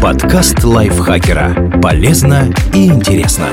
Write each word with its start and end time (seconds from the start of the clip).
Подкаст 0.00 0.62
лайфхакера. 0.62 1.80
Полезно 1.82 2.48
и 2.72 2.86
интересно. 2.86 3.48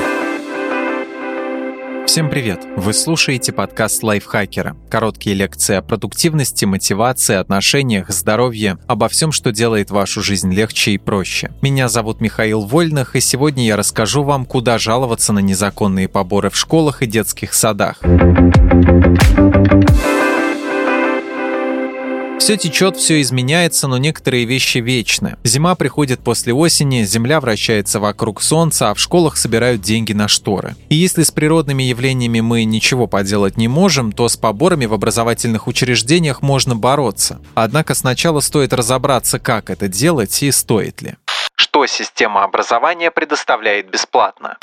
Всем 2.06 2.30
привет! 2.30 2.60
Вы 2.76 2.94
слушаете 2.94 3.52
подкаст 3.52 4.02
лайфхакера. 4.02 4.76
Короткие 4.88 5.34
лекции 5.34 5.74
о 5.74 5.82
продуктивности, 5.82 6.64
мотивации, 6.64 7.34
отношениях, 7.34 8.10
здоровье, 8.10 8.78
обо 8.86 9.08
всем, 9.08 9.32
что 9.32 9.52
делает 9.52 9.90
вашу 9.90 10.22
жизнь 10.22 10.52
легче 10.52 10.92
и 10.92 10.98
проще. 10.98 11.50
Меня 11.60 11.88
зовут 11.88 12.20
Михаил 12.20 12.62
Вольных, 12.62 13.16
и 13.16 13.20
сегодня 13.20 13.66
я 13.66 13.76
расскажу 13.76 14.22
вам, 14.22 14.46
куда 14.46 14.78
жаловаться 14.78 15.32
на 15.32 15.40
незаконные 15.40 16.08
поборы 16.08 16.50
в 16.50 16.56
школах 16.56 17.02
и 17.02 17.06
детских 17.06 17.52
садах. 17.52 18.00
Все 22.38 22.56
течет, 22.56 22.96
все 22.96 23.20
изменяется, 23.22 23.88
но 23.88 23.96
некоторые 23.96 24.44
вещи 24.44 24.78
вечны. 24.78 25.36
Зима 25.42 25.74
приходит 25.74 26.20
после 26.20 26.52
осени, 26.52 27.02
Земля 27.02 27.40
вращается 27.40 27.98
вокруг 27.98 28.42
Солнца, 28.42 28.90
а 28.90 28.94
в 28.94 29.00
школах 29.00 29.36
собирают 29.36 29.80
деньги 29.80 30.12
на 30.12 30.28
шторы. 30.28 30.76
И 30.88 30.94
если 30.94 31.22
с 31.22 31.30
природными 31.30 31.82
явлениями 31.82 32.40
мы 32.40 32.64
ничего 32.64 33.06
поделать 33.06 33.56
не 33.56 33.68
можем, 33.68 34.12
то 34.12 34.28
с 34.28 34.36
поборами 34.36 34.86
в 34.86 34.94
образовательных 34.94 35.66
учреждениях 35.66 36.42
можно 36.42 36.76
бороться. 36.76 37.40
Однако 37.54 37.94
сначала 37.94 38.40
стоит 38.40 38.72
разобраться, 38.72 39.38
как 39.38 39.70
это 39.70 39.88
делать 39.88 40.42
и 40.42 40.50
стоит 40.50 41.02
ли. 41.02 41.14
Что 41.56 41.86
система 41.86 42.44
образования 42.44 43.10
предоставляет 43.10 43.90
бесплатно? 43.90 44.58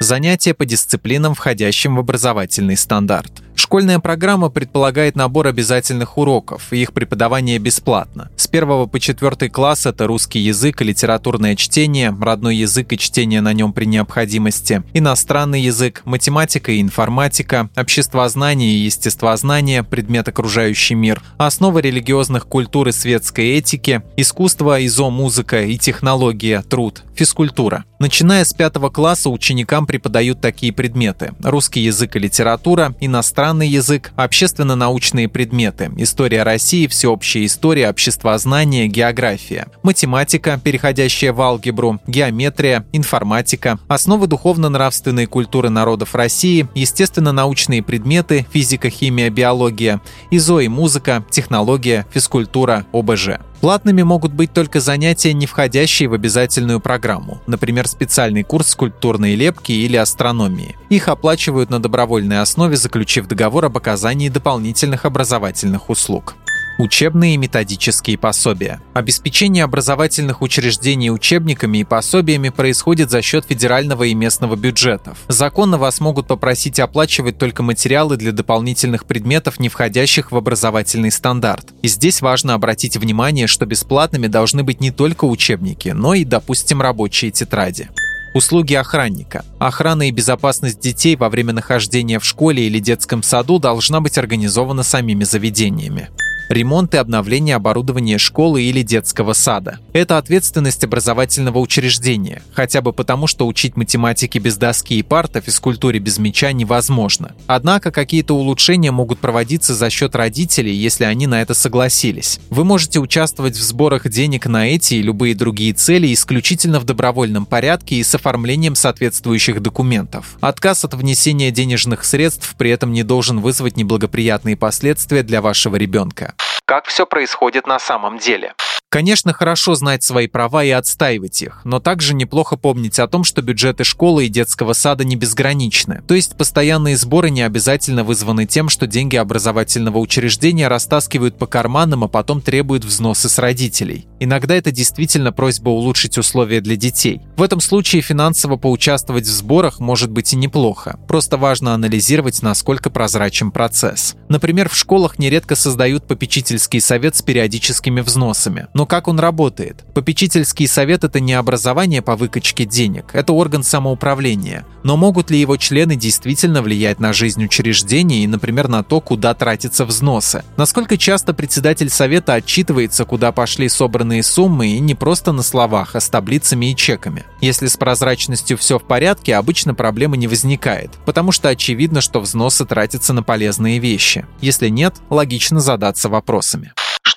Занятия 0.00 0.52
по 0.52 0.66
дисциплинам, 0.66 1.34
входящим 1.34 1.96
в 1.96 2.00
образовательный 2.00 2.76
стандарт. 2.76 3.41
Школьная 3.72 4.00
программа 4.00 4.50
предполагает 4.50 5.16
набор 5.16 5.46
обязательных 5.46 6.18
уроков, 6.18 6.74
и 6.74 6.82
их 6.82 6.92
преподавание 6.92 7.58
бесплатно. 7.58 8.30
С 8.36 8.46
1 8.46 8.86
по 8.86 9.00
4 9.00 9.48
класс 9.48 9.86
это 9.86 10.06
русский 10.06 10.40
язык 10.40 10.82
и 10.82 10.84
литературное 10.84 11.56
чтение, 11.56 12.14
родной 12.20 12.56
язык 12.56 12.92
и 12.92 12.98
чтение 12.98 13.40
на 13.40 13.54
нем 13.54 13.72
при 13.72 13.86
необходимости, 13.86 14.82
иностранный 14.92 15.62
язык, 15.62 16.02
математика 16.04 16.70
и 16.70 16.82
информатика, 16.82 17.70
обществознание 17.74 18.72
и 18.72 18.84
естествознание, 18.84 19.82
предмет 19.82 20.28
окружающий 20.28 20.94
мир, 20.94 21.22
основы 21.38 21.80
религиозных 21.80 22.46
культур 22.46 22.88
и 22.88 22.92
светской 22.92 23.52
этики, 23.52 24.02
искусство, 24.18 24.80
изо, 24.80 25.08
музыка 25.08 25.62
и 25.62 25.78
технология, 25.78 26.60
труд, 26.60 27.04
физкультура. 27.14 27.86
Начиная 27.98 28.44
с 28.44 28.52
5 28.52 28.74
класса 28.92 29.30
ученикам 29.30 29.86
преподают 29.86 30.42
такие 30.42 30.74
предметы– 30.74 31.32
русский 31.42 31.80
язык 31.80 32.16
и 32.16 32.18
литература, 32.18 32.94
иностранный 33.00 33.61
иностранный 33.62 33.68
язык, 33.68 34.12
общественно-научные 34.16 35.28
предметы, 35.28 35.90
история 35.96 36.42
России, 36.42 36.86
всеобщая 36.86 37.46
история, 37.46 37.88
обществознание, 37.88 38.88
география, 38.88 39.68
математика, 39.82 40.60
переходящая 40.62 41.32
в 41.32 41.40
алгебру, 41.40 42.00
геометрия, 42.06 42.84
информатика, 42.92 43.78
основы 43.88 44.26
духовно-нравственной 44.26 45.26
культуры 45.26 45.70
народов 45.70 46.14
России, 46.14 46.68
естественно-научные 46.74 47.82
предметы, 47.82 48.46
физика, 48.52 48.90
химия, 48.90 49.30
биология, 49.30 50.00
ИЗО 50.30 50.60
и 50.60 50.68
музыка, 50.68 51.24
технология, 51.30 52.06
физкультура, 52.12 52.84
ОБЖ. 52.92 53.38
Платными 53.62 54.02
могут 54.02 54.32
быть 54.32 54.52
только 54.52 54.80
занятия, 54.80 55.32
не 55.32 55.46
входящие 55.46 56.08
в 56.08 56.14
обязательную 56.14 56.80
программу, 56.80 57.40
например, 57.46 57.86
специальный 57.86 58.42
курс 58.42 58.70
скульптурной 58.70 59.36
лепки 59.36 59.70
или 59.70 59.94
астрономии. 59.94 60.74
Их 60.88 61.06
оплачивают 61.06 61.70
на 61.70 61.80
добровольной 61.80 62.40
основе, 62.40 62.74
заключив 62.74 63.28
договор 63.28 63.66
об 63.66 63.76
оказании 63.76 64.28
дополнительных 64.28 65.04
образовательных 65.04 65.90
услуг. 65.90 66.34
Учебные 66.82 67.34
и 67.34 67.36
методические 67.36 68.18
пособия. 68.18 68.80
Обеспечение 68.92 69.62
образовательных 69.62 70.42
учреждений 70.42 71.12
учебниками 71.12 71.78
и 71.78 71.84
пособиями 71.84 72.48
происходит 72.48 73.08
за 73.08 73.22
счет 73.22 73.44
федерального 73.48 74.02
и 74.02 74.14
местного 74.14 74.56
бюджетов. 74.56 75.18
Законно 75.28 75.78
вас 75.78 76.00
могут 76.00 76.26
попросить 76.26 76.80
оплачивать 76.80 77.38
только 77.38 77.62
материалы 77.62 78.16
для 78.16 78.32
дополнительных 78.32 79.04
предметов, 79.04 79.60
не 79.60 79.68
входящих 79.68 80.32
в 80.32 80.36
образовательный 80.36 81.12
стандарт. 81.12 81.68
И 81.82 81.86
здесь 81.86 82.20
важно 82.20 82.54
обратить 82.54 82.96
внимание, 82.96 83.46
что 83.46 83.64
бесплатными 83.64 84.26
должны 84.26 84.64
быть 84.64 84.80
не 84.80 84.90
только 84.90 85.26
учебники, 85.26 85.90
но 85.90 86.14
и, 86.14 86.24
допустим, 86.24 86.82
рабочие 86.82 87.30
тетради. 87.30 87.90
Услуги 88.34 88.74
охранника. 88.74 89.44
Охрана 89.60 90.08
и 90.08 90.10
безопасность 90.10 90.80
детей 90.80 91.14
во 91.14 91.28
время 91.28 91.52
нахождения 91.52 92.18
в 92.18 92.24
школе 92.24 92.66
или 92.66 92.80
детском 92.80 93.22
саду 93.22 93.60
должна 93.60 94.00
быть 94.00 94.18
организована 94.18 94.82
самими 94.82 95.22
заведениями 95.22 96.08
ремонт 96.52 96.94
и 96.94 96.98
обновление 96.98 97.56
оборудования 97.56 98.18
школы 98.18 98.62
или 98.62 98.82
детского 98.82 99.32
сада. 99.32 99.78
Это 99.92 100.18
ответственность 100.18 100.84
образовательного 100.84 101.58
учреждения, 101.58 102.42
хотя 102.52 102.80
бы 102.80 102.92
потому, 102.92 103.26
что 103.26 103.46
учить 103.46 103.76
математике 103.76 104.38
без 104.38 104.56
доски 104.56 104.98
и 104.98 105.02
парта, 105.02 105.40
физкультуре 105.40 105.98
без 105.98 106.18
мяча 106.18 106.52
невозможно. 106.52 107.34
Однако 107.46 107.90
какие-то 107.90 108.34
улучшения 108.34 108.90
могут 108.90 109.18
проводиться 109.18 109.74
за 109.74 109.90
счет 109.90 110.14
родителей, 110.14 110.74
если 110.74 111.04
они 111.04 111.26
на 111.26 111.42
это 111.42 111.54
согласились. 111.54 112.40
Вы 112.50 112.64
можете 112.64 113.00
участвовать 113.00 113.56
в 113.56 113.62
сборах 113.62 114.08
денег 114.08 114.46
на 114.46 114.68
эти 114.68 114.94
и 114.94 115.02
любые 115.02 115.34
другие 115.34 115.72
цели 115.72 116.12
исключительно 116.12 116.80
в 116.80 116.84
добровольном 116.84 117.46
порядке 117.46 117.96
и 117.96 118.04
с 118.04 118.14
оформлением 118.14 118.74
соответствующих 118.74 119.60
документов. 119.60 120.36
Отказ 120.40 120.84
от 120.84 120.94
внесения 120.94 121.50
денежных 121.50 122.04
средств 122.04 122.54
при 122.58 122.70
этом 122.70 122.92
не 122.92 123.02
должен 123.02 123.40
вызвать 123.40 123.76
неблагоприятные 123.76 124.56
последствия 124.56 125.22
для 125.22 125.40
вашего 125.40 125.76
ребенка 125.76 126.34
как 126.72 126.86
все 126.86 127.04
происходит 127.04 127.66
на 127.66 127.78
самом 127.78 128.16
деле. 128.16 128.54
Конечно, 128.92 129.32
хорошо 129.32 129.74
знать 129.74 130.02
свои 130.02 130.26
права 130.26 130.62
и 130.62 130.68
отстаивать 130.68 131.40
их, 131.40 131.62
но 131.64 131.80
также 131.80 132.12
неплохо 132.12 132.58
помнить 132.58 132.98
о 132.98 133.08
том, 133.08 133.24
что 133.24 133.40
бюджеты 133.40 133.84
школы 133.84 134.26
и 134.26 134.28
детского 134.28 134.74
сада 134.74 135.02
не 135.02 135.16
безграничны. 135.16 136.02
То 136.06 136.12
есть 136.12 136.36
постоянные 136.36 136.98
сборы 136.98 137.30
не 137.30 137.40
обязательно 137.40 138.04
вызваны 138.04 138.44
тем, 138.44 138.68
что 138.68 138.86
деньги 138.86 139.16
образовательного 139.16 139.96
учреждения 139.96 140.68
растаскивают 140.68 141.38
по 141.38 141.46
карманам, 141.46 142.04
а 142.04 142.08
потом 142.08 142.42
требуют 142.42 142.84
взносы 142.84 143.30
с 143.30 143.38
родителей. 143.38 144.08
Иногда 144.20 144.56
это 144.56 144.70
действительно 144.70 145.32
просьба 145.32 145.70
улучшить 145.70 146.18
условия 146.18 146.60
для 146.60 146.76
детей. 146.76 147.22
В 147.38 147.42
этом 147.42 147.62
случае 147.62 148.02
финансово 148.02 148.56
поучаствовать 148.56 149.24
в 149.24 149.30
сборах 149.30 149.80
может 149.80 150.10
быть 150.10 150.34
и 150.34 150.36
неплохо. 150.36 151.00
Просто 151.08 151.38
важно 151.38 151.72
анализировать, 151.72 152.42
насколько 152.42 152.90
прозрачен 152.90 153.52
процесс. 153.52 154.16
Например, 154.28 154.68
в 154.68 154.76
школах 154.76 155.18
нередко 155.18 155.56
создают 155.56 156.06
попечительский 156.06 156.82
совет 156.82 157.16
с 157.16 157.22
периодическими 157.22 158.02
взносами. 158.02 158.68
Но 158.74 158.81
как 158.86 159.08
он 159.08 159.18
работает? 159.18 159.84
Попечительский 159.94 160.66
совет– 160.66 161.04
это 161.04 161.20
не 161.20 161.34
образование 161.34 162.02
по 162.02 162.16
выкачке 162.16 162.64
денег, 162.64 163.10
это 163.12 163.32
орган 163.32 163.62
самоуправления. 163.62 164.64
Но 164.82 164.96
могут 164.96 165.30
ли 165.30 165.38
его 165.38 165.56
члены 165.56 165.96
действительно 165.96 166.62
влиять 166.62 166.98
на 166.98 167.12
жизнь 167.12 167.44
учреждения 167.44 168.24
и, 168.24 168.26
например, 168.26 168.68
на 168.68 168.82
то, 168.82 169.00
куда 169.00 169.34
тратятся 169.34 169.84
взносы? 169.84 170.44
Насколько 170.56 170.96
часто 170.96 171.34
председатель 171.34 171.90
совета 171.90 172.34
отчитывается, 172.34 173.04
куда 173.04 173.32
пошли 173.32 173.68
собранные 173.68 174.22
суммы 174.22 174.68
и 174.68 174.80
не 174.80 174.94
просто 174.94 175.32
на 175.32 175.42
словах, 175.42 175.94
а 175.94 176.00
с 176.00 176.08
таблицами 176.08 176.72
и 176.72 176.76
чеками? 176.76 177.24
Если 177.40 177.68
с 177.68 177.76
прозрачностью 177.76 178.58
все 178.58 178.78
в 178.78 178.84
порядке, 178.84 179.36
обычно 179.36 179.74
проблемы 179.74 180.16
не 180.16 180.28
возникает, 180.28 180.90
потому 181.04 181.32
что 181.32 181.48
очевидно, 181.48 182.00
что 182.00 182.20
взносы 182.20 182.64
тратятся 182.64 183.12
на 183.12 183.22
полезные 183.22 183.78
вещи. 183.78 184.26
Если 184.40 184.68
нет, 184.68 184.96
логично 185.10 185.60
задаться 185.60 186.08
вопросами. 186.08 186.72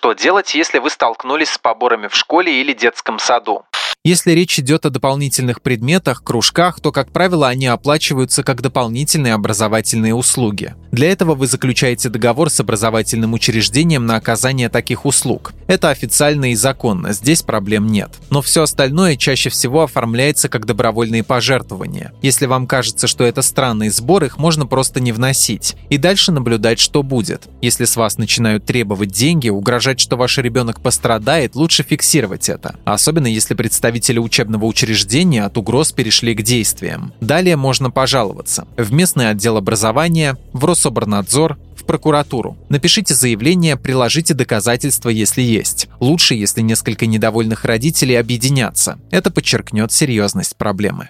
Что 0.06 0.14
делать, 0.14 0.54
если 0.54 0.78
вы 0.78 0.92
столкнулись 0.92 1.50
с 1.50 1.58
поборами 1.58 2.08
в 2.08 2.16
школе 2.16 2.62
или 2.62 2.74
детском 2.74 3.18
саду? 3.18 3.64
Если 4.04 4.34
речь 4.34 4.60
идет 4.60 4.86
о 4.86 4.92
дополнительных 4.92 5.64
предметах, 5.64 6.24
кружках, 6.24 6.80
то, 6.80 6.92
как 6.92 7.12
правило, 7.12 7.48
они 7.48 7.66
оплачиваются 7.66 8.44
как 8.44 8.62
дополнительные 8.62 9.34
образовательные 9.34 10.14
услуги. 10.14 10.76
Для 10.92 11.12
этого 11.12 11.34
вы 11.34 11.48
заключаете 11.48 12.10
договор 12.10 12.52
с 12.52 12.60
образовательным 12.60 13.34
учреждением 13.34 14.06
на 14.06 14.18
оказание 14.18 14.70
таких 14.70 15.08
услуг. 15.08 15.54
Это 15.68 15.90
официально 15.90 16.52
и 16.52 16.56
законно, 16.56 17.14
здесь 17.14 17.42
проблем 17.42 17.88
нет. 17.88 18.12
Но 18.30 18.42
все 18.42 18.64
остальное 18.64 19.16
чаще 19.16 19.50
всего 19.50 19.84
оформляется 19.84 20.48
как 20.48 20.66
добровольные 20.66 21.24
пожертвования. 21.24 22.14
Если 22.22 22.46
вам 22.46 22.68
кажется, 22.68 23.08
что 23.08 23.24
это 23.24 23.42
странный 23.42 23.90
сбор, 23.90 24.24
их 24.24 24.38
можно 24.38 24.68
просто 24.68 25.00
не 25.00 25.12
вносить. 25.12 25.76
И 25.90 25.98
дальше 25.98 26.32
наблюдать, 26.32 26.80
что 26.80 27.04
будет. 27.04 27.48
Если 27.62 27.86
с 27.86 27.96
вас 27.96 28.18
начинают 28.18 28.66
требовать 28.66 29.10
деньги, 29.10 29.50
угрожать, 29.50 30.00
что 30.00 30.18
ваш 30.18 30.38
ребенок 30.38 30.82
пострадает, 30.82 31.56
лучше 31.56 31.84
фиксировать 31.84 32.50
это. 32.50 32.76
Особенно 32.86 33.28
если 33.28 33.54
представители 33.56 34.20
учебного 34.20 34.66
учреждения 34.66 35.44
от 35.44 35.58
угроз 35.58 35.92
перешли 35.92 36.36
к 36.36 36.44
действиям. 36.44 37.14
Далее 37.22 37.56
можно 37.56 37.90
пожаловаться 37.90 38.68
в 38.78 38.94
местный 38.94 39.30
отдел 39.30 39.58
образования, 39.58 40.38
в 40.54 40.66
Рособорнадзор, 40.66 41.58
прокуратуру. 41.86 42.58
Напишите 42.70 43.14
заявление, 43.14 43.78
приложите 43.78 44.34
доказательства, 44.34 45.10
если 45.10 45.42
есть. 45.42 45.88
Лучше, 46.00 46.36
если 46.36 46.62
несколько 46.62 47.06
недовольных 47.06 47.66
родителей 47.66 48.16
объединятся. 48.16 49.00
Это 49.12 49.32
подчеркнет 49.32 49.92
серьезность 49.92 50.56
проблемы. 50.56 51.10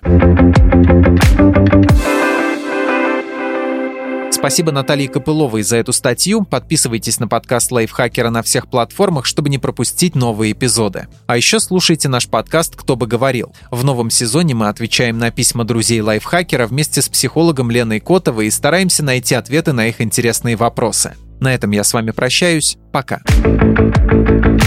Спасибо 4.45 4.71
Наталье 4.71 5.09
Копыловой 5.09 5.63
за 5.63 5.77
эту 5.77 5.91
статью. 5.91 6.43
Подписывайтесь 6.43 7.19
на 7.19 7.27
подкаст 7.27 7.71
Лайфхакера 7.71 8.29
на 8.29 8.43
всех 8.43 8.67
платформах, 8.67 9.25
чтобы 9.25 9.49
не 9.49 9.57
пропустить 9.57 10.13
новые 10.13 10.51
эпизоды. 10.51 11.07
А 11.25 11.35
еще 11.35 11.59
слушайте 11.59 12.09
наш 12.09 12.27
подкаст 12.27 12.75
«Кто 12.75 12.95
бы 12.95 13.07
говорил». 13.07 13.55
В 13.71 13.83
новом 13.83 14.11
сезоне 14.11 14.53
мы 14.53 14.67
отвечаем 14.67 15.17
на 15.17 15.31
письма 15.31 15.63
друзей 15.63 15.99
Лайфхакера 15.99 16.67
вместе 16.67 17.01
с 17.01 17.09
психологом 17.09 17.71
Леной 17.71 17.99
Котовой 17.99 18.45
и 18.45 18.51
стараемся 18.51 19.01
найти 19.01 19.33
ответы 19.33 19.73
на 19.73 19.87
их 19.87 19.99
интересные 19.99 20.55
вопросы. 20.55 21.15
На 21.39 21.51
этом 21.51 21.71
я 21.71 21.83
с 21.83 21.91
вами 21.91 22.11
прощаюсь. 22.11 22.77
Пока. 22.93 23.21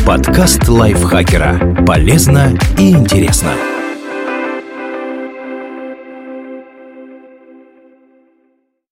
Подкаст 0.05 0.67
Лайфхакера. 0.67 1.85
Полезно 1.87 2.59
и 2.77 2.91
интересно. 2.91 3.55